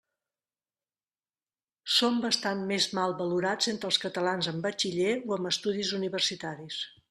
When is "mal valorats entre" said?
2.99-3.93